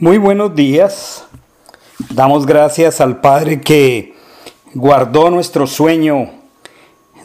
[0.00, 1.26] Muy buenos días.
[2.14, 4.14] Damos gracias al Padre que
[4.72, 6.30] guardó nuestro sueño.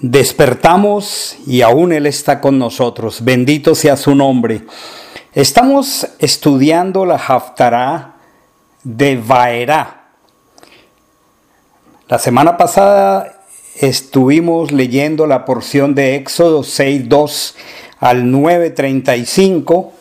[0.01, 3.23] Despertamos y aún Él está con nosotros.
[3.23, 4.63] Bendito sea su nombre.
[5.33, 8.15] Estamos estudiando la Haftará
[8.83, 10.09] de Vaerá.
[12.09, 13.41] La semana pasada
[13.75, 17.55] estuvimos leyendo la porción de Éxodo 6.2
[18.01, 19.91] al 9.35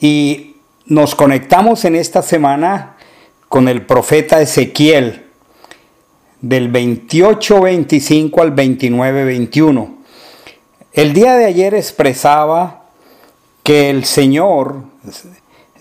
[0.00, 0.51] y
[0.86, 2.96] nos conectamos en esta semana
[3.48, 5.26] con el profeta Ezequiel
[6.40, 9.94] del 28-25 al 29-21.
[10.92, 12.86] El día de ayer expresaba
[13.62, 14.84] que el Señor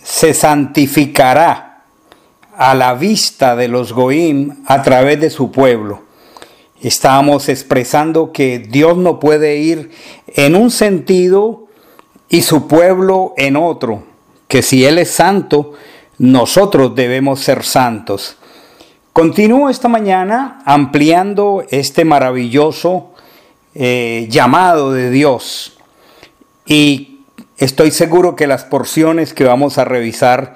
[0.03, 1.83] se santificará
[2.55, 6.03] a la vista de los Goim a través de su pueblo.
[6.79, 9.91] Estábamos expresando que Dios no puede ir
[10.27, 11.67] en un sentido
[12.29, 14.10] y su pueblo en otro
[14.51, 15.75] que si Él es santo,
[16.17, 18.35] nosotros debemos ser santos.
[19.13, 23.13] Continúo esta mañana ampliando este maravilloso
[23.73, 25.77] eh, llamado de Dios
[26.65, 27.21] y
[27.55, 30.55] estoy seguro que las porciones que vamos a revisar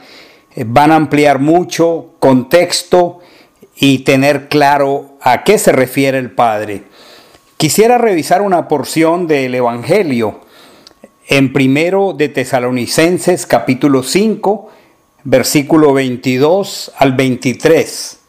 [0.56, 3.22] eh, van a ampliar mucho contexto
[3.78, 6.84] y tener claro a qué se refiere el Padre.
[7.56, 10.42] Quisiera revisar una porción del Evangelio
[11.28, 14.70] en primero de Tesalonicenses capítulo 5,
[15.24, 18.20] versículo 22 al 23.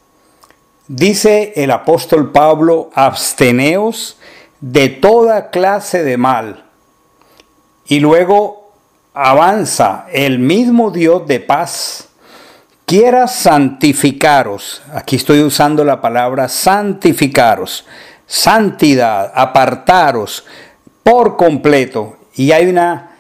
[0.89, 4.17] Dice el apóstol Pablo, absteneos
[4.61, 6.65] de toda clase de mal.
[7.87, 8.73] Y luego
[9.13, 12.09] avanza, el mismo Dios de paz
[12.87, 14.83] quiera santificaros.
[14.95, 17.85] Aquí estoy usando la palabra santificaros,
[18.27, 20.45] santidad, apartaros
[21.03, 23.17] por completo y hay una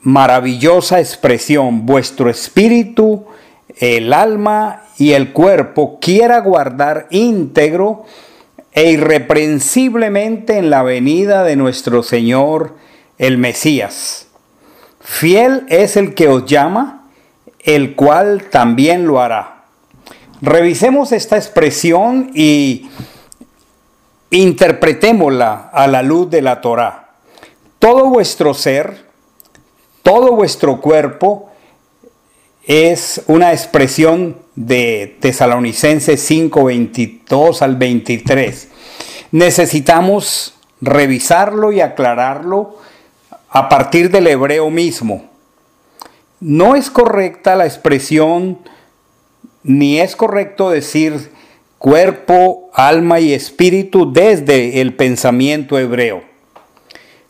[0.00, 3.26] maravillosa expresión, vuestro espíritu,
[3.78, 8.04] el alma y el cuerpo quiera guardar íntegro
[8.72, 12.76] e irreprensiblemente en la venida de nuestro Señor
[13.16, 14.28] el Mesías.
[15.00, 17.06] Fiel es el que os llama,
[17.60, 19.64] el cual también lo hará.
[20.40, 22.88] Revisemos esta expresión y
[24.30, 27.07] interpretémosla a la luz de la Torá.
[27.78, 29.04] Todo vuestro ser,
[30.02, 31.48] todo vuestro cuerpo
[32.66, 38.68] es una expresión de Tesalonicenses 5, 22 al 23.
[39.30, 42.78] Necesitamos revisarlo y aclararlo
[43.48, 45.28] a partir del hebreo mismo.
[46.40, 48.58] No es correcta la expresión,
[49.62, 51.30] ni es correcto decir
[51.78, 56.37] cuerpo, alma y espíritu desde el pensamiento hebreo.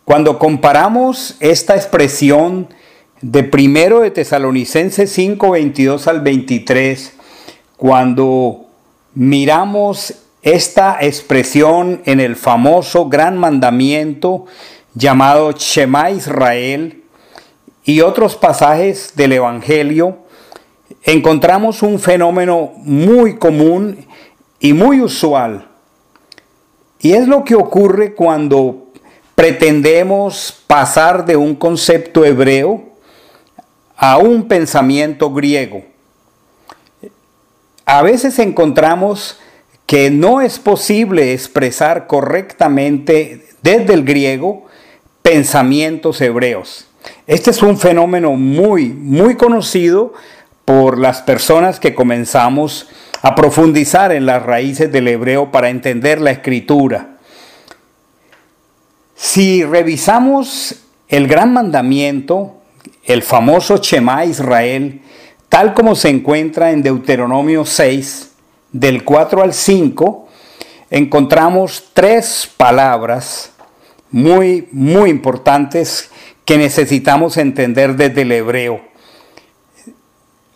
[0.09, 2.69] Cuando comparamos esta expresión
[3.21, 7.13] de primero de Tesalonicenses 5, 22 al 23,
[7.77, 8.65] cuando
[9.13, 14.47] miramos esta expresión en el famoso gran mandamiento
[14.95, 17.03] llamado Shema Israel
[17.85, 20.21] y otros pasajes del Evangelio,
[21.03, 24.07] encontramos un fenómeno muy común
[24.59, 25.69] y muy usual.
[26.99, 28.88] Y es lo que ocurre cuando
[29.39, 32.83] pretendemos pasar de un concepto hebreo
[33.97, 35.85] a un pensamiento griego.
[37.87, 39.39] A veces encontramos
[39.87, 44.67] que no es posible expresar correctamente desde el griego
[45.23, 46.89] pensamientos hebreos.
[47.29, 50.15] Este es un fenómeno muy, muy conocido
[50.65, 52.89] por las personas que comenzamos
[53.23, 57.18] a profundizar en las raíces del hebreo para entender la escritura.
[59.21, 60.77] Si revisamos
[61.09, 62.55] el gran mandamiento,
[63.03, 65.03] el famoso Shema Israel,
[65.49, 68.31] tal como se encuentra en Deuteronomio 6,
[68.71, 70.29] del 4 al 5,
[70.91, 73.51] encontramos tres palabras
[74.13, 76.13] muy, muy importantes
[76.45, 78.81] que necesitamos entender desde el hebreo.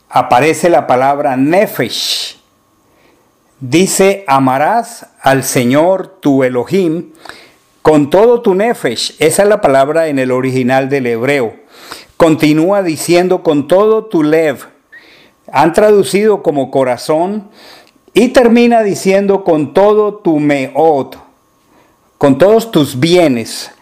[0.09, 2.39] Aparece la palabra nefesh.
[3.59, 7.11] Dice, amarás al Señor tu Elohim
[7.83, 11.57] con todo tu nefesh, esa es la palabra en el original del hebreo.
[12.17, 14.59] Continúa diciendo con todo tu lev.
[15.51, 17.51] Han traducido como corazón
[18.15, 21.17] y termina diciendo con todo tu meot,
[22.19, 23.73] con todos tus bienes,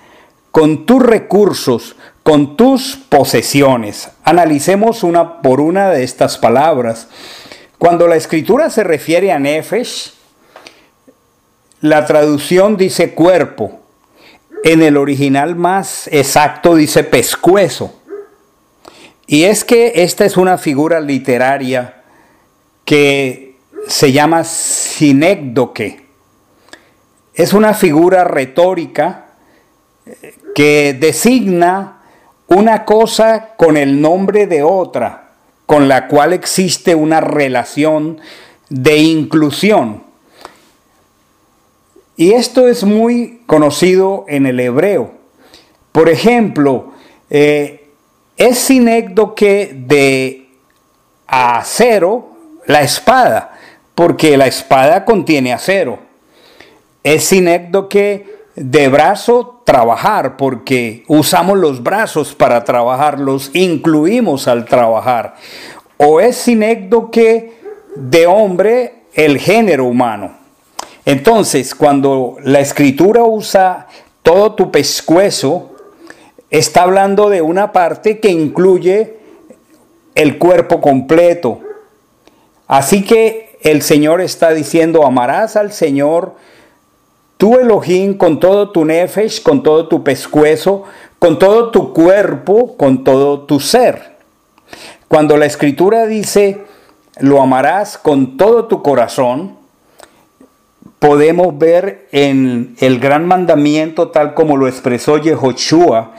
[0.51, 4.11] con tus recursos, con tus posesiones.
[4.25, 7.09] Analicemos una por una de estas palabras.
[7.77, 10.15] Cuando la escritura se refiere a nefesh,
[11.83, 13.80] la traducción dice cuerpo,
[14.65, 17.95] en el original más exacto dice pescuezo.
[19.27, 22.03] Y es que esta es una figura literaria
[22.85, 26.05] que se llama sinécdoque.
[27.35, 29.35] Es una figura retórica
[30.05, 32.03] eh, que designa
[32.49, 35.31] una cosa con el nombre de otra,
[35.67, 38.21] con la cual existe una relación
[38.69, 40.10] de inclusión.
[42.21, 45.13] Y esto es muy conocido en el hebreo.
[45.91, 46.93] Por ejemplo,
[47.31, 47.89] eh,
[48.37, 50.47] es sinécdoque de
[51.27, 52.29] acero
[52.67, 53.59] la espada,
[53.95, 55.99] porque la espada contiene acero.
[57.03, 65.37] Es sinécdoque de brazo trabajar, porque usamos los brazos para trabajar, los incluimos al trabajar.
[65.97, 67.55] O es sinécdoque
[67.97, 70.40] de hombre el género humano.
[71.05, 73.87] Entonces, cuando la escritura usa
[74.23, 75.71] todo tu pescuezo,
[76.51, 79.17] está hablando de una parte que incluye
[80.15, 81.61] el cuerpo completo.
[82.67, 86.35] Así que el Señor está diciendo, amarás al Señor
[87.37, 90.85] tu Elohim con todo tu nefesh, con todo tu pescuezo,
[91.19, 94.17] con todo tu cuerpo, con todo tu ser.
[95.09, 96.65] Cuando la escritura dice,
[97.19, 99.57] lo amarás con todo tu corazón,
[101.01, 106.13] podemos ver en el gran mandamiento tal como lo expresó Yehoshua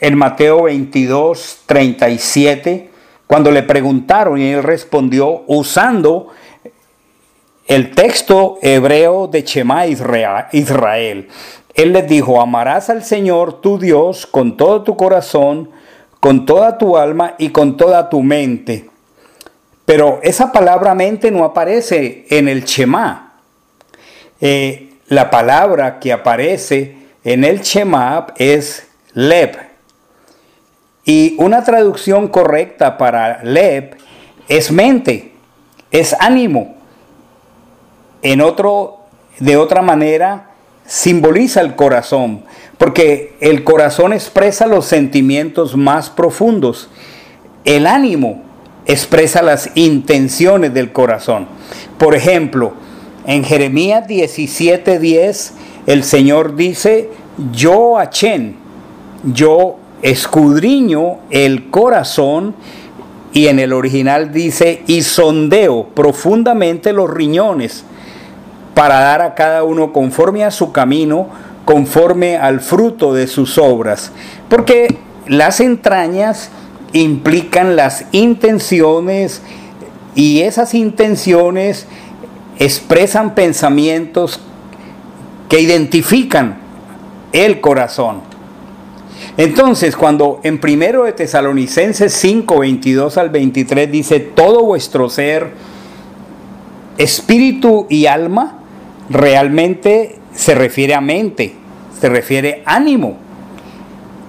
[0.00, 2.90] en Mateo 22, 37,
[3.26, 6.28] cuando le preguntaron y él respondió usando
[7.66, 11.28] el texto hebreo de Shema Israel.
[11.74, 15.70] Él les dijo, amarás al Señor tu Dios con todo tu corazón,
[16.18, 18.90] con toda tu alma y con toda tu mente.
[19.86, 23.29] Pero esa palabra mente no aparece en el Shema.
[24.40, 29.56] Eh, la palabra que aparece en el Shema es Leb.
[31.04, 33.96] Y una traducción correcta para Leb
[34.48, 35.32] es mente,
[35.90, 36.80] es ánimo
[38.22, 38.98] en otro,
[39.38, 40.50] de otra manera,
[40.84, 42.42] simboliza el corazón,
[42.78, 46.90] porque el corazón expresa los sentimientos más profundos.
[47.64, 48.42] El ánimo
[48.86, 51.46] expresa las intenciones del corazón.
[51.98, 52.74] Por ejemplo,
[53.26, 55.52] en Jeremías 17:10,
[55.86, 57.10] el Señor dice,
[57.52, 58.56] yo Achen,
[59.24, 62.54] yo escudriño el corazón
[63.32, 67.84] y en el original dice, y sondeo profundamente los riñones
[68.74, 71.28] para dar a cada uno conforme a su camino,
[71.64, 74.12] conforme al fruto de sus obras.
[74.48, 76.50] Porque las entrañas
[76.92, 79.42] implican las intenciones
[80.14, 81.86] y esas intenciones
[82.60, 84.38] expresan pensamientos
[85.48, 86.58] que identifican
[87.32, 88.20] el corazón.
[89.36, 95.52] Entonces, cuando en primero de Tesalonicenses 5, 22 al 23 dice, todo vuestro ser,
[96.98, 98.58] espíritu y alma,
[99.08, 101.54] realmente se refiere a mente,
[101.98, 103.16] se refiere ánimo.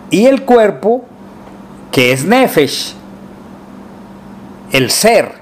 [0.10, 1.04] Y el cuerpo,
[1.92, 2.94] que es nefesh,
[4.72, 5.41] el ser.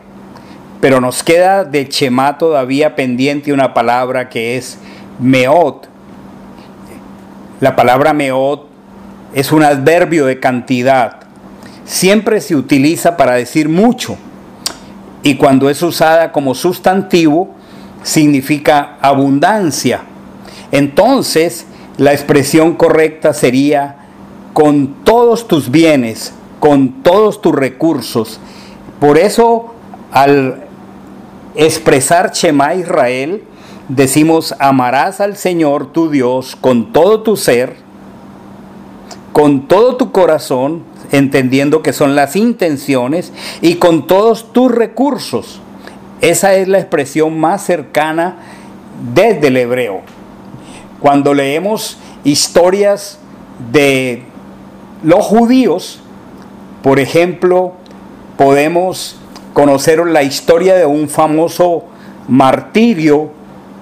[0.82, 4.78] Pero nos queda de Chema todavía pendiente una palabra que es
[5.20, 5.88] meot.
[7.60, 8.66] La palabra meot
[9.34, 11.18] es un adverbio de cantidad.
[11.84, 14.18] Siempre se utiliza para decir mucho.
[15.22, 17.50] Y cuando es usada como sustantivo,
[18.02, 20.04] significa abundancia.
[20.72, 21.66] Entonces,
[21.98, 23.98] la expresión correcta sería
[24.54, 28.40] con todos tus bienes, con todos tus recursos.
[29.02, 29.74] Por eso,
[30.14, 30.69] al
[31.60, 33.44] expresar Shema Israel,
[33.90, 37.76] decimos, amarás al Señor tu Dios con todo tu ser,
[39.34, 45.60] con todo tu corazón, entendiendo que son las intenciones, y con todos tus recursos.
[46.22, 48.38] Esa es la expresión más cercana
[49.14, 50.02] desde el hebreo.
[51.02, 53.20] Cuando leemos historias
[53.72, 54.24] de
[55.04, 56.00] los judíos,
[56.84, 57.74] por ejemplo,
[58.38, 59.18] podemos
[59.60, 61.84] conocer la historia de un famoso
[62.30, 63.30] martirio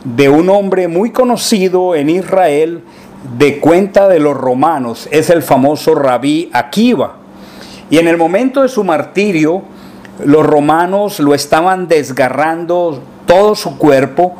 [0.03, 2.81] de un hombre muy conocido en Israel
[3.37, 7.17] de cuenta de los romanos, es el famoso rabí Akiva.
[7.91, 9.61] Y en el momento de su martirio,
[10.25, 14.33] los romanos lo estaban desgarrando todo su cuerpo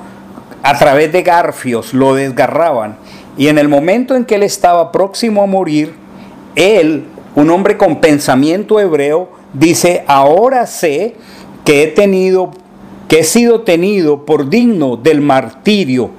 [0.64, 2.98] a través de garfios, lo desgarraban.
[3.38, 5.94] Y en el momento en que él estaba próximo a morir,
[6.56, 11.16] él, un hombre con pensamiento hebreo, dice, ahora sé
[11.66, 12.52] que he tenido,
[13.08, 16.12] que he sido tenido por digno del martirio,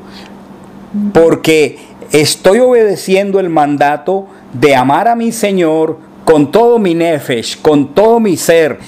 [1.13, 1.79] porque
[2.13, 8.21] estoy obedeciendo el mandato de amar a mi Señor con todo mi nefesh, con todo
[8.21, 8.79] mi ser.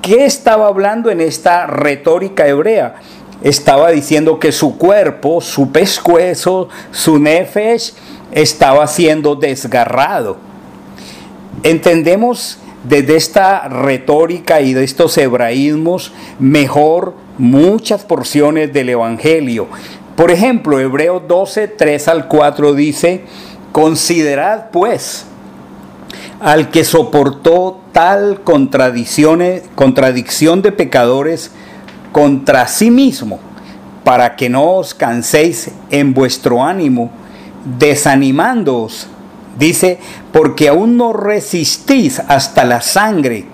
[0.00, 2.96] ¿Qué estaba hablando en esta retórica hebrea?
[3.42, 7.94] Estaba diciendo que su cuerpo, su pescuezo, su nefesh
[8.32, 10.36] estaba siendo desgarrado.
[11.62, 19.68] Entendemos desde esta retórica y de estos hebraísmos mejor muchas porciones del Evangelio.
[20.16, 23.24] Por ejemplo, Hebreos 12, 3 al 4 dice,
[23.72, 25.26] considerad pues
[26.40, 31.52] al que soportó tal contradicción de pecadores
[32.10, 33.38] contra sí mismo,
[34.04, 37.10] para que no os canséis en vuestro ánimo,
[37.78, 39.06] desanimándoos.
[39.58, 39.98] Dice,
[40.32, 43.44] porque aún no resistís hasta la sangre.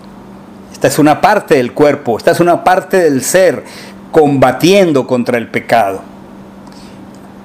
[0.73, 3.64] Esta es una parte del cuerpo, esta es una parte del ser
[4.12, 6.02] combatiendo contra el pecado.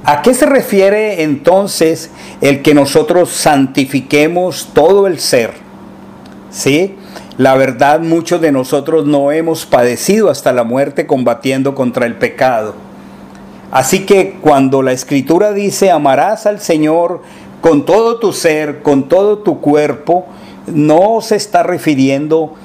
[0.05, 5.51] ¿A qué se refiere entonces el que nosotros santifiquemos todo el ser?
[6.51, 6.95] ¿Sí?
[7.37, 12.75] La verdad, muchos de nosotros no hemos padecido hasta la muerte combatiendo contra el pecado.
[13.71, 17.23] Así que cuando la escritura dice amarás al Señor
[17.63, 20.25] con todo tu ser, con todo tu cuerpo,
[20.67, 22.55] no se está refiriendo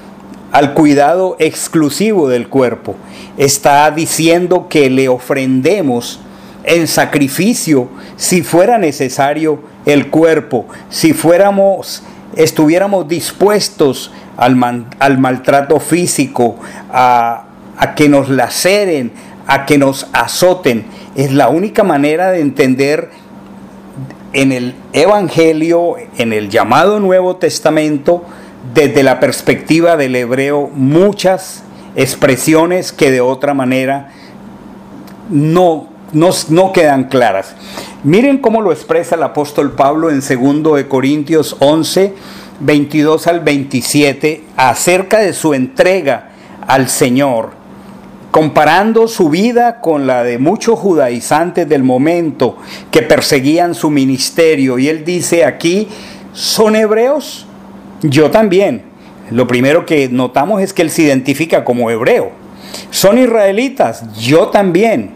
[0.51, 2.97] al cuidado exclusivo del cuerpo.
[3.37, 6.19] Está diciendo que le ofrendemos
[6.65, 12.03] en sacrificio si fuera necesario el cuerpo, si fuéramos,
[12.35, 14.61] estuviéramos dispuestos al,
[14.99, 16.57] al maltrato físico,
[16.91, 17.45] a
[17.95, 19.13] que nos laceren,
[19.47, 20.87] a que nos azoten.
[21.15, 23.28] Es la única manera de entender
[24.33, 28.25] en el Evangelio, en el llamado Nuevo Testamento,
[28.75, 31.63] desde la perspectiva del hebreo, muchas
[31.97, 34.13] expresiones que de otra manera
[35.31, 37.55] no no, quedan claras.
[38.05, 42.15] Miren cómo lo expresa el apóstol Pablo en 2 de Corintios 11,
[42.61, 46.31] 22 al 27, acerca de su entrega
[46.67, 47.51] al Señor,
[48.31, 52.57] comparando su vida con la de muchos judaizantes del momento
[52.91, 54.79] que perseguían su ministerio.
[54.79, 55.89] Y él dice aquí,
[56.33, 57.47] ¿son hebreos?
[58.03, 58.83] Yo también.
[59.31, 62.33] Lo primero que notamos es que él se identifica como hebreo.
[62.91, 64.05] ¿Son israelitas?
[64.15, 65.11] Yo también.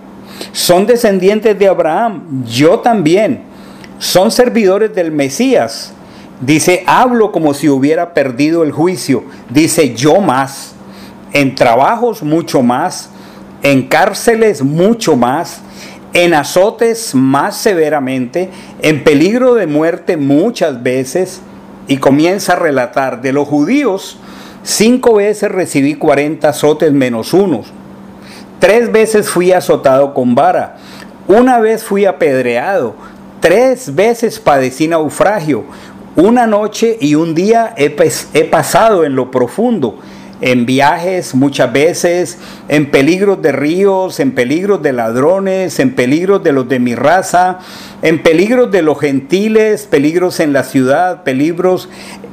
[0.52, 3.40] Son descendientes de Abraham, yo también.
[3.98, 5.92] Son servidores del Mesías.
[6.40, 9.24] Dice, hablo como si hubiera perdido el juicio.
[9.48, 10.74] Dice, yo más.
[11.32, 13.10] En trabajos mucho más.
[13.62, 15.60] En cárceles mucho más.
[16.12, 18.50] En azotes más severamente.
[18.80, 21.40] En peligro de muerte muchas veces.
[21.88, 24.18] Y comienza a relatar de los judíos.
[24.62, 27.72] Cinco veces recibí 40 azotes menos unos
[28.62, 30.76] Tres veces fui azotado con vara,
[31.26, 32.94] una vez fui apedreado,
[33.40, 35.64] tres veces padecí naufragio,
[36.14, 37.92] una noche y un día he,
[38.34, 39.98] he pasado en lo profundo
[40.42, 42.36] en viajes muchas veces,
[42.68, 47.60] en peligros de ríos, en peligros de ladrones, en peligros de los de mi raza,
[48.02, 51.88] en peligros de los gentiles, peligros en la ciudad, peligros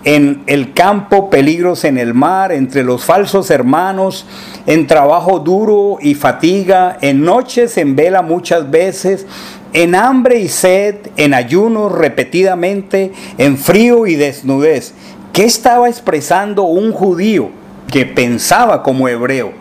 [0.06, 4.26] en el campo, peligros en el mar, entre los falsos hermanos,
[4.66, 9.28] en trabajo duro y fatiga, en noches en vela muchas veces,
[9.72, 14.96] en hambre y sed, en ayuno repetidamente, en frío y desnudez.
[15.32, 17.59] ¿Qué estaba expresando un judío?
[17.92, 19.52] Que pensaba como hebreo,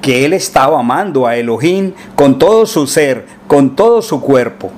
[0.00, 4.70] que él estaba amando a Elohim con todo su ser, con todo su cuerpo.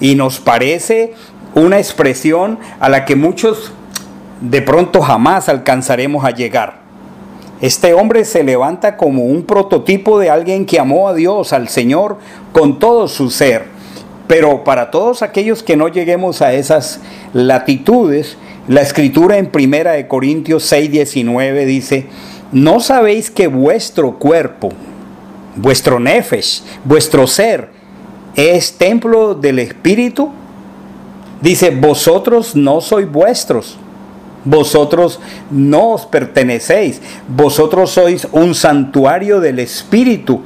[0.00, 1.14] Y nos parece
[1.54, 3.72] una expresión a la que muchos
[4.40, 6.80] de pronto jamás alcanzaremos a llegar.
[7.60, 12.16] Este hombre se levanta como un prototipo de alguien que amó a Dios, al Señor,
[12.52, 13.66] con todo su ser.
[14.26, 17.00] Pero para todos aquellos que no lleguemos a esas
[17.34, 18.38] latitudes,
[18.70, 22.06] la escritura en Primera de Corintios 6, 19 dice,
[22.52, 24.68] ¿no sabéis que vuestro cuerpo,
[25.56, 27.70] vuestro nefesh, vuestro ser,
[28.36, 30.30] es templo del Espíritu?
[31.42, 33.76] Dice, vosotros no sois vuestros,
[34.44, 35.18] vosotros
[35.50, 40.42] no os pertenecéis, vosotros sois un santuario del Espíritu,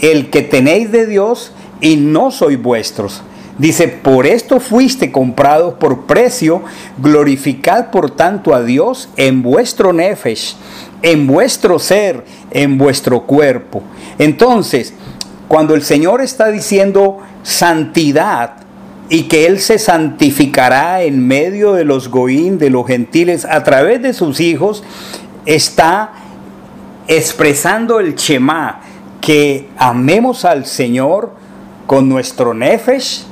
[0.00, 3.22] el que tenéis de Dios y no sois vuestros.
[3.58, 6.62] Dice, por esto fuiste comprados por precio,
[6.98, 10.54] glorificad por tanto a Dios en vuestro nefesh,
[11.02, 13.82] en vuestro ser, en vuestro cuerpo.
[14.20, 14.94] Entonces,
[15.48, 18.58] cuando el Señor está diciendo santidad
[19.08, 24.00] y que Él se santificará en medio de los goín, de los gentiles, a través
[24.02, 24.84] de sus hijos,
[25.46, 26.12] está
[27.08, 28.82] expresando el Shema,
[29.20, 31.32] que amemos al Señor
[31.86, 33.24] con nuestro nefesh,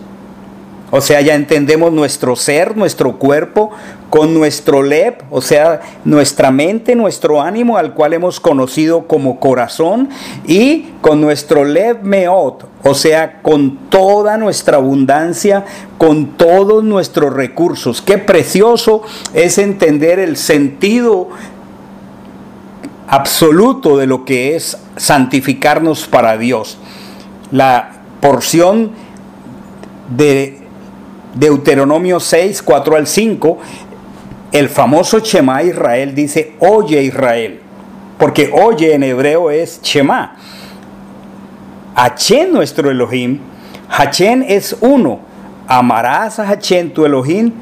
[0.90, 3.70] o sea, ya entendemos nuestro ser, nuestro cuerpo,
[4.08, 10.08] con nuestro lep, o sea, nuestra mente, nuestro ánimo, al cual hemos conocido como corazón,
[10.46, 15.64] y con nuestro lep meot, o sea, con toda nuestra abundancia,
[15.98, 18.00] con todos nuestros recursos.
[18.00, 19.02] Qué precioso
[19.34, 21.30] es entender el sentido
[23.08, 26.78] absoluto de lo que es santificarnos para Dios.
[27.50, 28.92] La porción
[30.16, 30.65] de
[31.36, 33.58] Deuteronomio 6, 4 al 5,
[34.52, 37.60] el famoso Shema Israel dice, oye Israel,
[38.18, 40.36] porque oye en hebreo es Shema.
[41.94, 43.40] Hachén nuestro Elohim,
[43.90, 45.20] Hachén es uno,
[45.68, 47.52] amarás a Hachén tu Elohim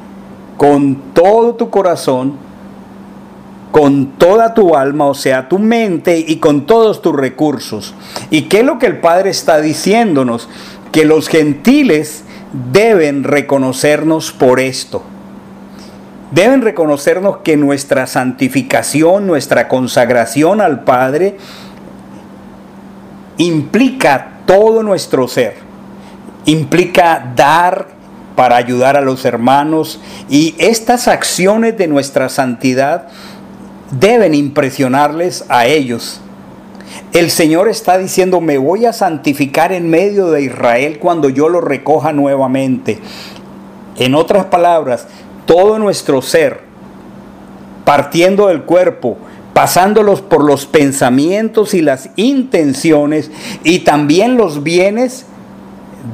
[0.57, 2.37] con todo tu corazón,
[3.73, 7.93] con toda tu alma, o sea, tu mente y con todos tus recursos.
[8.31, 10.49] ¿Y qué es lo que el Padre está diciéndonos?
[10.93, 12.23] Que los gentiles
[12.73, 15.03] deben reconocernos por esto.
[16.31, 21.37] Deben reconocernos que nuestra santificación, nuestra consagración al Padre,
[23.37, 25.57] implica todo nuestro ser.
[26.45, 27.89] Implica dar
[28.37, 33.09] para ayudar a los hermanos y estas acciones de nuestra santidad
[33.91, 36.21] deben impresionarles a ellos.
[37.13, 41.61] El Señor está diciendo, me voy a santificar en medio de Israel cuando yo lo
[41.61, 42.99] recoja nuevamente.
[43.97, 45.07] En otras palabras,
[45.47, 46.61] todo nuestro ser,
[47.85, 49.17] partiendo del cuerpo,
[49.53, 53.31] pasándolos por los pensamientos y las intenciones
[53.63, 55.27] y también los bienes,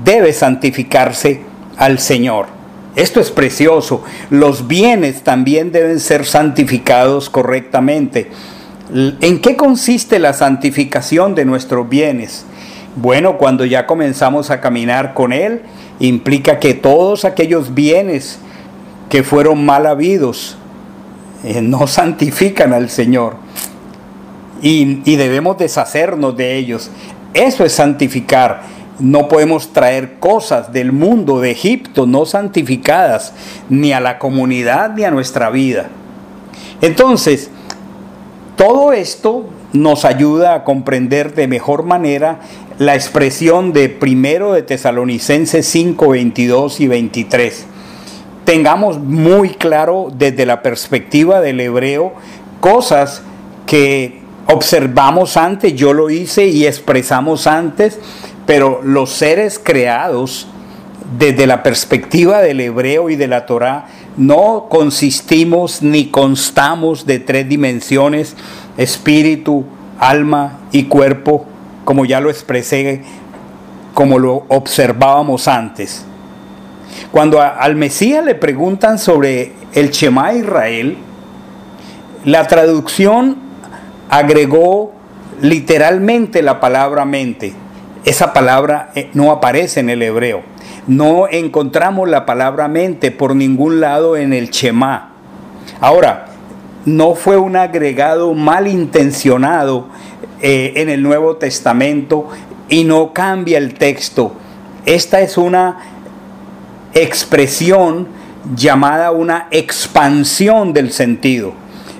[0.04, 1.42] debe santificarse
[1.76, 2.46] al Señor.
[2.96, 4.02] Esto es precioso.
[4.28, 8.30] Los bienes también deben ser santificados correctamente.
[8.92, 12.44] ¿En qué consiste la santificación de nuestros bienes?
[12.96, 15.62] Bueno, cuando ya comenzamos a caminar con Él,
[16.00, 18.40] implica que todos aquellos bienes
[19.08, 20.56] que fueron mal habidos
[21.44, 23.36] eh, no santifican al Señor
[24.60, 26.90] y, y debemos deshacernos de ellos.
[27.32, 33.32] Eso es santificar no podemos traer cosas del mundo de Egipto no santificadas
[33.68, 35.88] ni a la comunidad ni a nuestra vida.
[36.82, 37.50] Entonces,
[38.60, 42.40] todo esto nos ayuda a comprender de mejor manera
[42.76, 47.64] la expresión de primero de Tesalonicenses 5, 22 y 23.
[48.44, 52.12] Tengamos muy claro desde la perspectiva del hebreo
[52.60, 53.22] cosas
[53.64, 57.98] que observamos antes, yo lo hice y expresamos antes,
[58.44, 60.48] pero los seres creados
[61.18, 63.86] desde la perspectiva del hebreo y de la Torá
[64.20, 68.36] no consistimos ni constamos de tres dimensiones,
[68.76, 69.64] espíritu,
[69.98, 71.46] alma y cuerpo,
[71.84, 73.02] como ya lo expresé,
[73.94, 76.04] como lo observábamos antes.
[77.10, 80.98] Cuando al Mesías le preguntan sobre el Shema Israel,
[82.26, 83.38] la traducción
[84.10, 84.92] agregó
[85.40, 87.54] literalmente la palabra mente
[88.04, 90.42] esa palabra eh, no aparece en el hebreo.
[90.86, 95.12] No encontramos la palabra mente por ningún lado en el Shema.
[95.80, 96.26] Ahora,
[96.84, 99.88] no fue un agregado malintencionado
[100.40, 102.28] eh, en el Nuevo Testamento
[102.68, 104.34] y no cambia el texto.
[104.86, 105.78] Esta es una
[106.94, 108.08] expresión
[108.56, 111.52] llamada una expansión del sentido.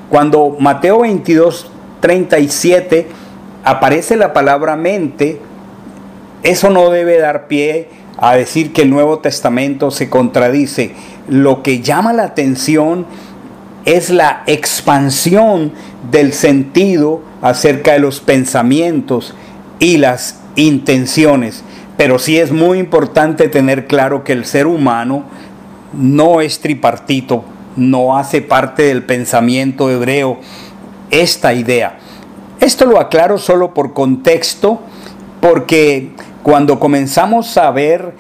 [0.09, 3.07] Cuando Mateo 22, 37
[3.65, 5.41] aparece la palabra mente,
[6.43, 7.89] eso no debe dar pie
[8.21, 10.95] a decir que el Nuevo Testamento se contradice.
[11.29, 13.07] Lo que llama la atención
[13.85, 15.73] es la expansión
[16.11, 19.35] del sentido acerca de los pensamientos
[19.79, 21.65] y las intenciones.
[21.97, 25.25] Pero sí es muy importante tener claro que el ser humano
[25.93, 27.45] no es tripartito,
[27.77, 30.39] no hace parte del pensamiento hebreo
[31.11, 31.99] esta idea.
[32.61, 34.81] Esto lo aclaro solo por contexto,
[35.41, 36.11] porque
[36.43, 38.15] cuando comenzamos a ver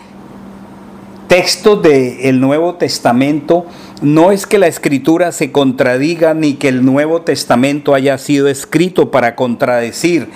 [1.28, 3.66] textos del Nuevo Testamento,
[4.02, 9.10] no es que la escritura se contradiga ni que el Nuevo Testamento haya sido escrito
[9.10, 10.28] para contradecir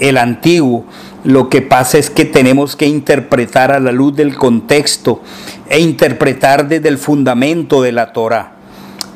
[0.00, 0.86] el antiguo.
[1.24, 5.20] Lo que pasa es que tenemos que interpretar a la luz del contexto
[5.68, 8.52] e interpretar desde el fundamento de la Torah.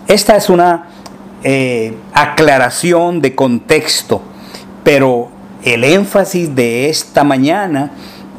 [0.08, 0.88] Esta es una
[1.42, 4.20] eh, aclaración de contexto,
[4.84, 5.30] pero
[5.64, 7.92] el énfasis de esta mañana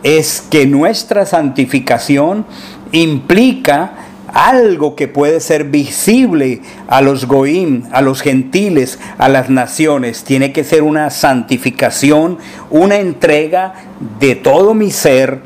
[0.03, 2.45] es que nuestra santificación
[2.91, 3.93] implica
[4.33, 10.23] algo que puede ser visible a los goim, a los gentiles, a las naciones.
[10.23, 13.75] Tiene que ser una santificación, una entrega
[14.19, 15.41] de todo mi ser,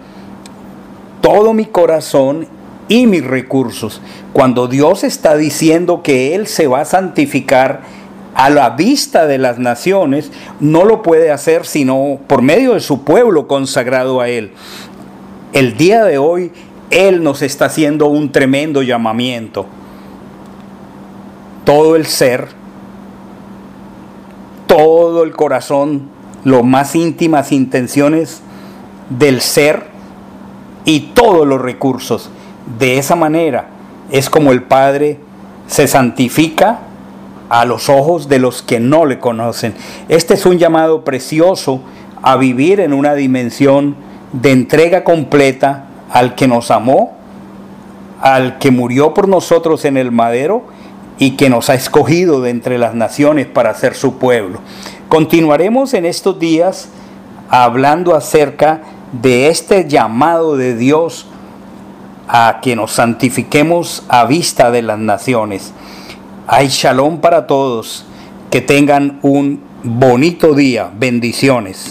[1.22, 2.48] todo mi corazón
[2.88, 4.02] y mis recursos.
[4.32, 7.82] Cuando Dios está diciendo que Él se va a santificar
[8.38, 13.04] a la vista de las naciones, no lo puede hacer sino por medio de su
[13.04, 14.52] pueblo consagrado a Él.
[15.54, 16.52] El día de hoy,
[16.92, 19.66] Él nos está haciendo un tremendo llamamiento.
[21.66, 22.50] Todo el ser,
[24.68, 26.04] todo el corazón,
[26.44, 28.44] lo más íntimas intenciones
[29.10, 29.88] del ser
[30.86, 32.30] y todos los recursos.
[32.78, 33.70] De esa manera
[34.12, 35.18] es como el Padre
[35.66, 36.82] se santifica
[37.50, 39.74] a los ojos de los que no le conocen.
[40.10, 41.82] Este es un llamado precioso
[42.22, 43.96] a vivir en una dimensión
[44.34, 47.16] de entrega completa al que nos amó,
[48.22, 50.64] al que murió por nosotros en el madero
[51.20, 54.60] y que nos ha escogido de entre las naciones para ser su pueblo.
[55.10, 56.90] Continuaremos en estos días
[57.50, 58.82] hablando acerca
[59.22, 61.28] de este llamado de Dios
[62.28, 65.74] a que nos santifiquemos a vista de las naciones.
[66.50, 68.06] Hay shalom para todos,
[68.50, 71.86] que tengan un bonito día, bendiciones.